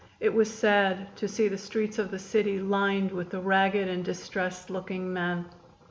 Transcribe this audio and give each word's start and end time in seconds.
It 0.19 0.33
was 0.33 0.51
sad 0.51 1.15
to 1.17 1.27
see 1.27 1.47
the 1.47 1.59
streets 1.59 1.99
of 1.99 2.09
the 2.09 2.17
city 2.17 2.59
lined 2.59 3.11
with 3.11 3.29
the 3.29 3.39
ragged 3.39 3.87
and 3.87 4.03
distressed 4.03 4.71
looking 4.71 5.13
men. 5.13 5.45